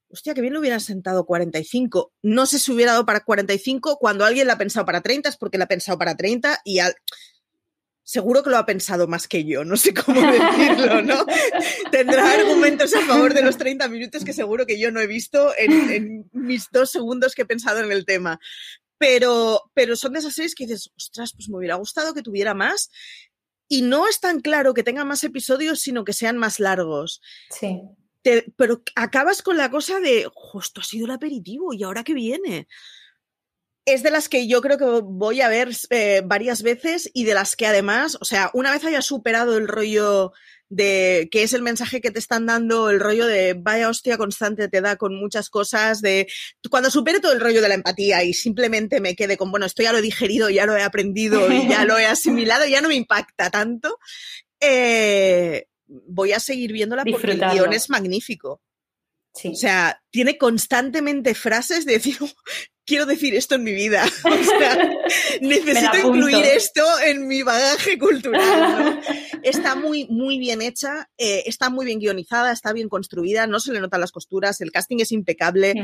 [0.09, 2.13] hostia, que bien lo hubieran sentado 45.
[2.21, 5.37] No sé si hubiera dado para 45, cuando alguien la ha pensado para 30 es
[5.37, 6.95] porque la ha pensado para 30 y al
[8.05, 11.25] seguro que lo ha pensado más que yo, no sé cómo decirlo, ¿no?
[11.91, 15.51] Tendrá argumentos a favor de los 30 minutos que seguro que yo no he visto
[15.57, 18.39] en, mis dos segundos que he pensado en el tema.
[18.99, 22.53] Pero, pero son de esas series que dices, ostras, pues me hubiera gustado que tuviera
[22.53, 22.91] más.
[23.67, 27.21] Y no es tan claro que tenga más episodios, sino que sean más largos.
[27.49, 27.81] Sí.
[28.55, 32.67] pero acabas con la cosa de, justo ha sido el aperitivo y ahora qué viene
[33.85, 37.35] es de las que yo creo que voy a ver eh, varias veces y de
[37.35, 40.33] las que además, o sea, una vez haya superado el rollo
[40.69, 44.67] de que es el mensaje que te están dando, el rollo de vaya hostia constante
[44.67, 46.27] te da con muchas cosas, de
[46.71, 49.83] cuando supere todo el rollo de la empatía y simplemente me quede con, bueno, esto
[49.83, 52.87] ya lo he digerido, ya lo he aprendido y ya lo he asimilado, ya no
[52.87, 53.99] me impacta tanto,
[54.59, 58.61] eh, voy a seguir viéndola porque el guion es magnífico.
[59.43, 62.17] O sea, tiene constantemente frases de decir,
[62.85, 64.05] quiero decir esto en mi vida.
[64.25, 64.77] O sea,
[65.41, 69.01] necesito incluir esto en mi bagaje cultural.
[69.43, 73.71] Está muy, muy bien hecha, eh, está muy bien guionizada, está bien construida, no se
[73.71, 75.75] le notan las costuras, el casting es impecable.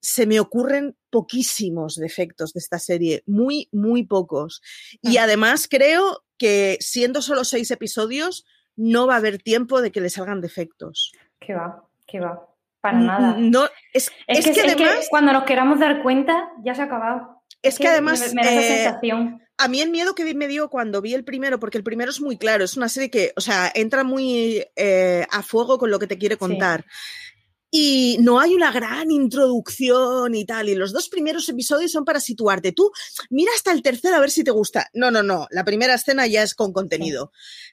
[0.00, 4.62] Se me ocurren poquísimos defectos de esta serie, muy, muy pocos.
[5.02, 5.24] Y ah.
[5.24, 10.08] además creo que siendo solo seis episodios, no va a haber tiempo de que le
[10.08, 11.12] salgan defectos.
[11.38, 12.51] Que va, que va
[12.82, 13.36] para nada.
[13.38, 15.06] No, es, que, además.
[15.08, 17.42] cuando nos queramos dar cuenta, ya se ha acabado.
[17.62, 18.34] Es, que, además.
[18.34, 19.40] Me, da esa eh, sensación.
[19.56, 22.20] A mí el miedo que me dio cuando vi el primero, porque el primero es
[22.20, 26.00] muy claro, es una serie que, o sea, entra muy eh, a fuego con lo
[26.00, 26.84] que te quiere contar.
[27.70, 30.68] Y no hay una gran introducción y tal.
[30.68, 32.72] Y los dos primeros episodios son para situarte.
[32.72, 32.90] Tú
[33.30, 34.90] mira hasta el tercero a ver si te gusta.
[34.92, 35.46] No, no, no.
[35.50, 37.30] La primera escena ya es con contenido.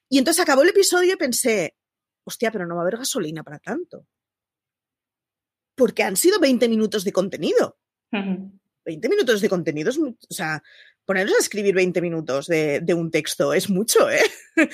[0.07, 1.75] Y entonces acabó el episodio y pensé,
[2.23, 4.05] hostia, pero no va a haber gasolina para tanto
[5.79, 7.79] porque han sido 20 minutos de contenido.
[8.11, 10.61] 20 minutos de contenido es, o sea,
[11.05, 14.19] ponernos a escribir 20 minutos de, un texto es mucho, ¿eh?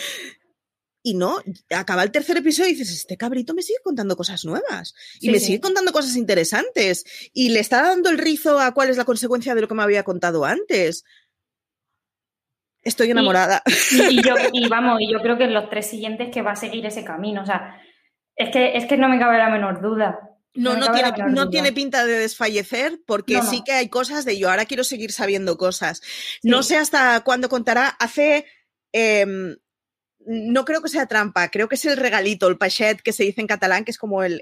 [1.04, 1.38] y no,
[1.70, 5.39] acaba el tercer episodio y dices, este cabrito me sigue contando cosas nuevas y me
[5.39, 9.54] sigue contando cosas interesantes y le está dando el rizo a cuál es la consecuencia
[9.54, 11.04] de lo que me había contado antes.
[12.82, 13.62] Estoy enamorada.
[13.91, 16.56] Y, yo, y vamos, y yo creo que en los tres siguientes que va a
[16.56, 17.80] seguir ese camino, o sea,
[18.36, 20.35] Es que, es que no me cabe la menor duda.
[20.56, 24.50] No, no, tiene, no tiene, pinta de desfallecer porque sí que hay cosas de yo
[24.50, 26.02] ahora quiero seguir sabiendo cosas.
[26.44, 27.89] No sé hasta cuándo contará.
[27.89, 28.46] Hace
[28.94, 29.58] em,
[30.26, 33.41] no creo que sea trampa, creo que es el regalito, el pachet que se dice
[33.41, 34.41] en catalán, que es como el,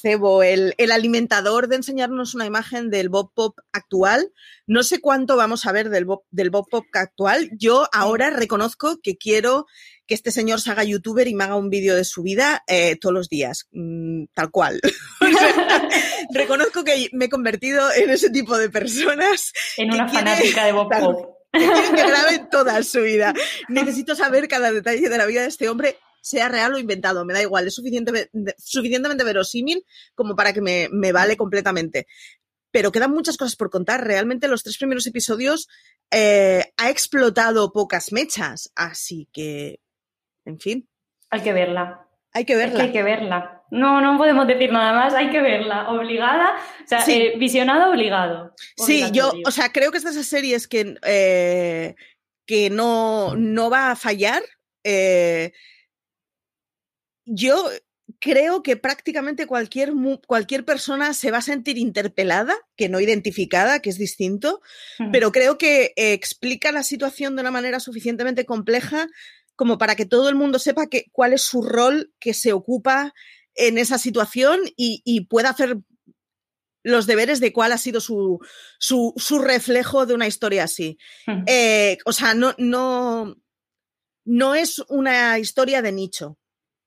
[0.00, 4.32] cebo, el, alimentador de enseñarnos una imagen del Bob Pop actual.
[4.66, 7.50] No sé cuánto vamos a ver del Bob, del Bob Pop actual.
[7.58, 9.66] Yo ahora reconozco que quiero
[10.10, 12.96] que este señor se haga youtuber y me haga un vídeo de su vida eh,
[12.96, 14.80] todos los días, mm, tal cual.
[16.34, 19.52] reconozco que me he convertido en ese tipo de personas.
[19.76, 23.32] En una fanática de Bob Pop que grabe toda su vida.
[23.68, 27.32] Necesito saber cada detalle de la vida de este hombre, sea real o inventado, me
[27.32, 32.08] da igual, es suficientemente, suficientemente verosímil como para que me, vale completamente.
[32.72, 34.04] Pero quedan muchas cosas por contar.
[34.04, 35.68] Realmente los tres primeros episodios
[36.10, 39.78] eh, ha explotado pocas mechas, así que,
[40.44, 40.88] en fin.
[41.30, 42.06] Hay que verla.
[42.32, 42.82] Hay que verla.
[42.82, 43.64] hay que verla.
[43.70, 45.90] No, no podemos decir nada más, hay que verla.
[45.90, 48.54] Obligada, o sea, eh, visionado obligado.
[48.76, 51.94] Sí, yo, o sea, creo que es de esas series que, eh,
[52.46, 54.42] que no, no va a fallar.
[54.84, 55.52] Eh,
[57.24, 57.68] yo
[58.20, 59.92] creo que prácticamente cualquier,
[60.26, 64.60] cualquier persona se va a sentir interpelada, que no identificada, que es distinto,
[65.12, 69.06] pero creo que explica la situación de una manera suficientemente compleja
[69.60, 73.12] como para que todo el mundo sepa que, cuál es su rol que se ocupa
[73.54, 75.76] en esa situación y, pueda hacer
[76.82, 78.38] los deberes de cuál ha sido su,
[78.78, 80.96] su, reflejo de una historia así.
[81.46, 83.36] Eh, o sea, no, no,
[84.24, 86.38] no es una historia de nicho.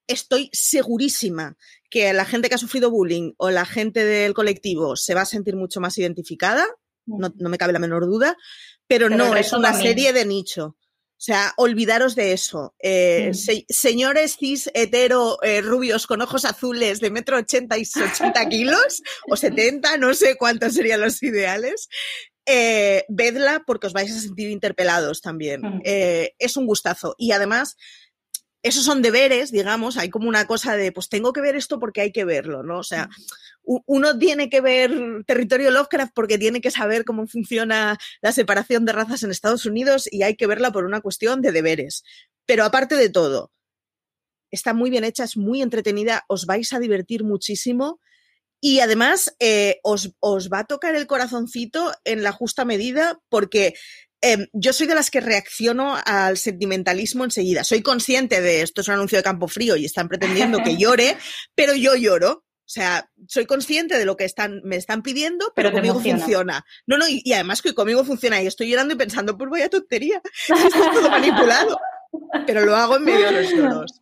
[0.08, 1.56] Estoy segurísima
[1.88, 5.26] que la gente que ha sufrido bullying o la gente del colectivo se va a
[5.26, 6.66] sentir mucho más identificada,
[7.06, 8.36] no, me cabe la menor duda,
[8.88, 10.76] pero, no es una serie de nicho.
[11.16, 12.74] O sea, olvidaros de eso.
[12.80, 13.30] Eh,
[13.68, 19.36] señores cis hetero eh, rubios con ojos azules de metro ochenta y ochenta kilos o
[19.36, 21.88] setenta, no sé cuántos serían los ideales.
[22.46, 25.80] Eh, vedla porque os vais a sentir interpelados también.
[25.84, 27.14] es un gustazo.
[27.16, 27.76] Y además,
[28.64, 32.00] esos son deberes, digamos, hay como una cosa de, pues tengo que ver esto porque
[32.00, 32.78] hay que verlo, ¿no?
[32.78, 33.10] O sea,
[33.64, 34.92] uno tiene que ver
[35.26, 40.08] territorio Lovecraft porque tiene que saber cómo funciona la separación de razas en Estados Unidos
[40.10, 42.04] y hay que verla por una cuestión de deberes.
[42.46, 43.52] Pero aparte de todo,
[44.50, 48.00] está muy bien hecha, es muy entretenida, os vais a divertir muchísimo
[48.60, 53.74] y además eh, os, os va a tocar el corazoncito en la justa medida porque
[54.26, 57.62] Em, yo soy de las que reacciono al sentimentalismo enseguida.
[57.62, 61.18] Soy consciente de esto es un anuncio de campo frío y están pretendiendo que llore,
[61.54, 62.43] pero yo lloro.
[62.66, 66.64] O sea, soy consciente de lo que están, me están pidiendo, pero, conmigo funciona.
[66.86, 70.22] No, no, y, además que conmigo funciona y estoy llorando y pensando, pues vaya tontería,
[70.48, 71.78] esto es todo manipulado.
[72.46, 74.00] Pero lo hago en medio de los lloros.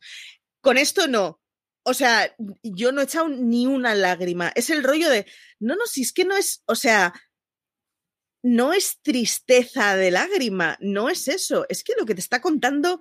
[0.61, 1.41] Con esto no.
[1.83, 4.53] O sea, yo no he echado ni una lágrima.
[4.55, 5.27] Es el rollo de,
[5.59, 7.13] no, no, si es que no es, o sea,
[8.43, 13.01] no es tristeza de lágrima, no es eso, es que lo que te está contando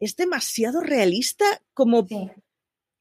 [0.00, 1.44] es demasiado realista
[1.74, 2.06] como...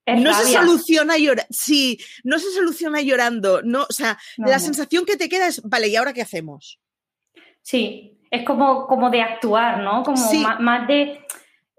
[0.06, 1.48] No se soluciona llorando.
[1.52, 3.62] Sí, no se soluciona llorando.
[3.64, 6.80] No, o sea, la sensación que te queda es, vale, ¿y ahora qué hacemos?
[7.62, 10.04] Sí, es como, como de actuar, ¿no?
[10.04, 10.22] Como
[10.60, 11.20] más, de.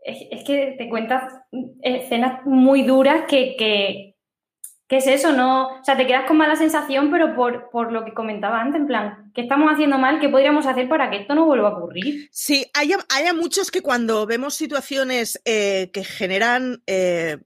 [0.05, 1.33] Es, que te cuentas
[1.83, 4.15] escenas muy duras que,
[4.89, 5.33] ¿Qué es eso?
[5.33, 8.87] No, o sea, te quedas con mala sensación, pero por, lo que comentaba antes, en
[8.87, 10.21] plan, ¿qué estamos haciendo mal?
[10.21, 12.29] ¿Qué podríamos hacer para que esto no vuelva a ocurrir?
[12.31, 17.39] Sí, hay, hay muchos que cuando vemos situaciones eh, que generan eh,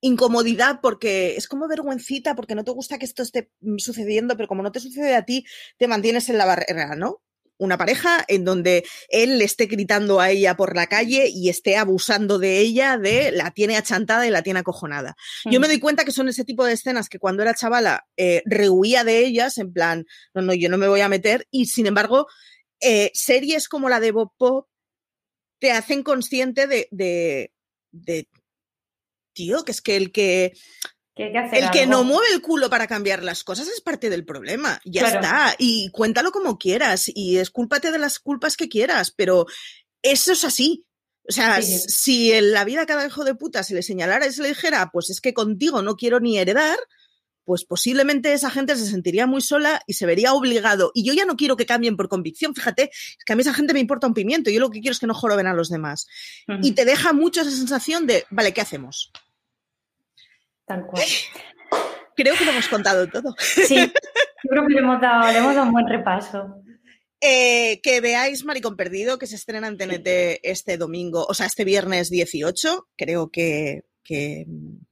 [0.00, 4.62] incomodidad porque es como vergüencita, porque no te gusta que esto esté sucediendo, pero como
[4.62, 5.44] no te sucede a ti,
[5.76, 7.22] te mantienes en la barrera, ¿no?
[7.58, 11.76] una pareja en donde él le esté gritando a ella por la calle y esté
[11.76, 15.16] abusando de ella, de la tiene achantada y la tiene acojonada.
[15.44, 15.70] Yo me mm.
[15.70, 19.24] doy cuenta que son ese tipo de escenas que cuando era chavala eh, rehuía de
[19.26, 22.26] ellas, en plan, no, no, yo no me voy a meter, y sin embargo,
[22.80, 24.68] eh, series como la de Bob Pop
[25.58, 27.52] te hacen consciente de, de,
[27.90, 28.28] de
[29.38, 30.52] tío, que es que el que
[31.14, 34.80] el que no mueve el culo para cambiar las cosas es parte del problema.
[34.84, 35.54] Ya está.
[35.58, 37.10] Y cuéntalo como quieras.
[37.12, 39.12] Y escúlpate de las culpas que quieras.
[39.16, 39.46] Pero
[40.02, 40.84] eso es así.
[41.28, 44.32] O sea, si en la vida a cada hijo de puta se le señalara y
[44.32, 46.78] se le dijera, pues es que contigo no quiero ni heredar,
[47.44, 50.90] pues posiblemente esa gente se sentiría muy sola y se vería obligado.
[50.94, 52.90] Y yo ya no quiero que cambien por convicción, fíjate,
[53.26, 55.06] que a mí esa gente me importa un pimiento, yo lo que quiero es que
[55.06, 56.06] no joroben a los demás.
[56.62, 59.12] Y te deja mucho esa sensación de, vale, ¿qué hacemos?
[60.68, 61.04] Tal cual.
[62.14, 63.34] Creo que lo hemos contado todo.
[63.38, 63.90] Sí,
[64.42, 66.62] creo que le hemos dado, le hemos dado un buen repaso.
[67.20, 71.64] Eh, que veáis Maricón Perdido, que se estrena en TNT este domingo, o sea, este
[71.64, 72.88] viernes 18.
[72.96, 74.46] Creo que, que,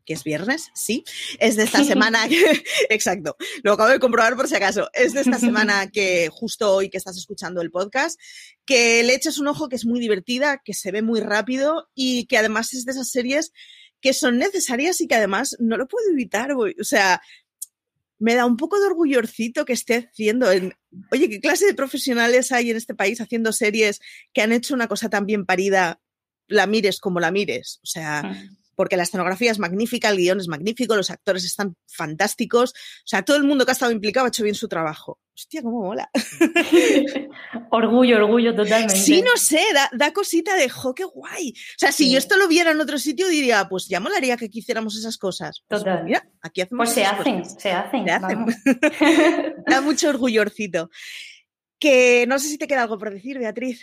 [0.06, 1.04] es viernes, sí.
[1.38, 2.26] Es de esta semana,
[2.90, 6.90] exacto, lo acabo de comprobar por si acaso, es de esta semana que justo hoy
[6.90, 8.20] que estás escuchando el podcast,
[8.64, 12.26] que le eches un ojo que es muy divertida, que se ve muy rápido y
[12.26, 13.52] que además es de esas series
[14.06, 17.20] que son necesarias y que además no lo puedo evitar, o sea,
[18.20, 20.46] me da un poco de orgullorcito que esté haciendo.
[21.10, 23.98] oye, ¿qué clase de profesionales hay en este país haciendo series
[24.32, 26.00] que han hecho una cosa tan bien parida,
[26.46, 27.80] la mires como la mires?
[27.82, 28.32] O sea,
[28.76, 32.70] porque la escenografía es magnífica, el guion es magnífico, los actores están fantásticos.
[32.70, 35.18] O sea, todo el mundo que ha estado implicado ha hecho bien su trabajo.
[35.34, 36.08] Hostia, cómo mola.
[37.70, 38.96] orgullo, orgullo totalmente.
[38.96, 39.60] Sí, no sé,
[39.92, 41.50] da, cosita de, jo, qué guay.
[41.50, 44.46] O sea, si yo esto lo viera en otro sitio, diría, pues ya molaría que
[44.46, 45.62] aquí hiciéramos esas cosas.
[45.68, 46.04] Pues, Total.
[46.04, 48.46] mira, aquí hacemos Pues se hacen, se hacen, se hacen.
[49.66, 50.90] da mucho orgullorcito.
[51.78, 53.82] Que no sé si te queda algo por decir, Beatriz.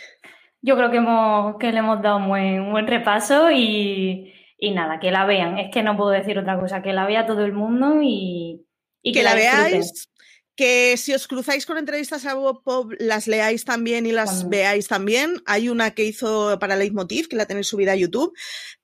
[0.60, 4.32] Yo creo que, hemos, que le hemos dado un buen, buen repaso y,
[4.64, 5.58] y nada, que la vean.
[5.58, 8.66] Es que no puedo decir otra cosa, que la vea todo el mundo y,
[9.02, 10.08] que, la, veáis.
[10.56, 14.88] Que si os cruzáis con entrevistas a Bob Pop, las leáis también y las veáis
[14.88, 15.42] también.
[15.46, 18.32] Hay una que hizo para Leitmotiv, que la tenéis subida a YouTube,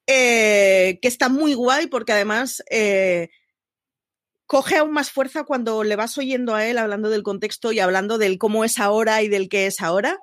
[0.07, 3.31] eh, que está muy guay porque además eh,
[4.47, 8.19] coge aún más fuerza cuando le vas oyendo a él hablando del contexto y hablando
[8.19, 10.19] del cómo es ahora y del qué es ahora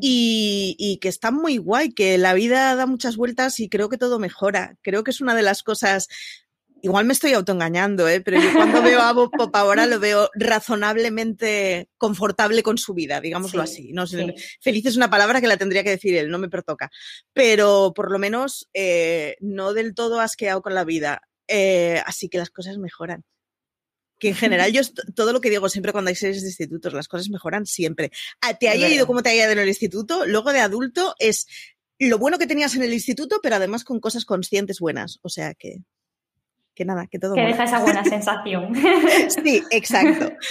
[0.00, 4.18] y, que está muy guay, que la vida da muchas vueltas y creo que todo
[4.18, 4.76] mejora.
[4.82, 6.08] Creo que es una de las cosas
[6.80, 8.20] Igual me estoy autoengañando, ¿eh?
[8.20, 13.20] pero yo cuando veo a Bob Pop ahora lo veo razonablemente confortable con su vida,
[13.20, 13.92] digámoslo así.
[13.92, 14.04] No
[14.60, 16.90] Feliz es una palabra que la tendría que decir él, no me pertoca.
[17.32, 21.22] Pero por lo menos eh, no del todo asqueado con la vida.
[21.48, 23.24] Eh, así que las cosas mejoran
[24.18, 24.82] que en general yo
[25.14, 28.10] todo lo que digo siempre cuando hay series de institutos, las cosas mejoran siempre.
[28.58, 31.46] te haya ido como te haya ido en el instituto, luego de adulto es
[31.98, 35.18] lo bueno que tenías en el instituto, pero además con cosas conscientes buenas.
[35.22, 35.78] O sea que,
[36.74, 37.34] que nada, que todo.
[37.34, 38.74] Que deja esa buena sensación.
[39.42, 40.32] sí, exacto.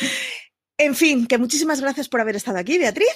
[0.80, 3.08] En fin, que muchísimas gracias por haber estado aquí, Beatriz.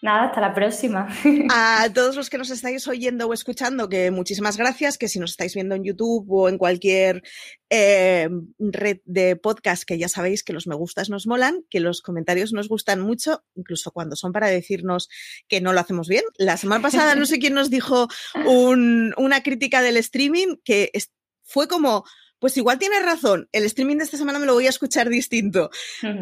[0.00, 1.08] Nada, hasta la próxima.
[1.50, 5.32] A todos los que nos estáis oyendo o escuchando, que muchísimas gracias, que si nos
[5.32, 7.24] estáis viendo en YouTube o en cualquier
[7.70, 8.28] eh,
[8.60, 12.52] red de podcast, que ya sabéis que los me gustas nos molan, que los comentarios
[12.52, 15.08] nos gustan mucho, incluso cuando son para decirnos
[15.48, 16.22] que no lo hacemos bien.
[16.36, 18.06] La semana pasada no sé quién nos dijo
[18.46, 20.92] una crítica del streaming que
[21.42, 22.04] fue como
[22.38, 25.70] pues igual tienes razón, el streaming de esta semana me lo voy a escuchar distinto.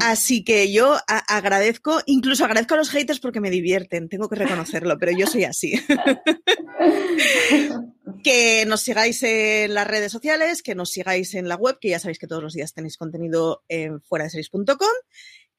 [0.01, 4.99] Así que yo agradezco, incluso agradezco a los haters porque me divierten, tengo que reconocerlo,
[4.99, 5.73] pero yo soy así.
[8.25, 11.99] que nos sigáis en las redes sociales, que nos sigáis en la web, que ya
[11.99, 14.77] sabéis que todos los días tenéis contenido en fuera de series.com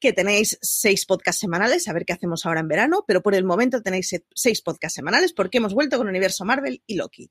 [0.00, 3.44] que tenéis seis podcasts semanales, a ver qué hacemos ahora en verano, pero por el
[3.44, 7.30] momento tenéis seis podcasts semanales porque hemos vuelto con Universo Marvel y Loki.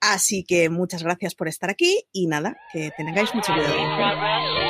[0.00, 4.63] Así que muchas gracias por estar aquí y nada, que tengáis mucho cuidado.